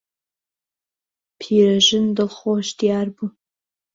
[1.39, 3.27] پیرەژن دڵخۆش دیار بوو.